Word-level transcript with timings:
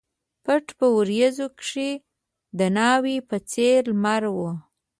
پټ 0.45 0.65
په 0.77 0.85
وریځو 0.97 1.47
کښي 1.59 1.91
د 2.57 2.59
ناوي 2.77 3.17
په 3.29 3.37
څېر 3.51 3.79
لمر 3.91 4.23
و 4.35 4.37